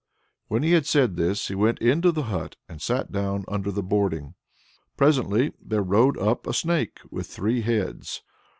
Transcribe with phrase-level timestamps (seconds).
[0.47, 3.83] When he had said this he went into the hut and sat down under the
[3.83, 4.33] boarding.
[4.97, 8.23] Presently there rode up a Snake with three heads.